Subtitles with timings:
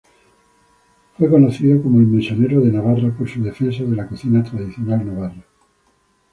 [1.15, 5.45] Fue conocido como "mesonero de Navarra" por su defensa de la cocina tradicional navarra.